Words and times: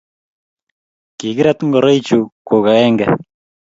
kigirat 1.17 1.59
ngoroichu 1.67 2.19
gu 2.47 2.57
agenge 2.71 3.05